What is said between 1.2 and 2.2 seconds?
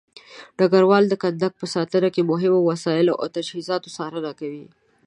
کندک په ساتنه